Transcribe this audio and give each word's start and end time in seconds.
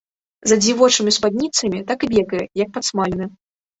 За 0.51 0.55
дзявочымі 0.61 1.13
спадніцамі 1.19 1.85
так 1.91 1.99
і 2.07 2.09
бегае 2.17 2.43
як 2.65 2.69
падсмалены. 2.79 3.25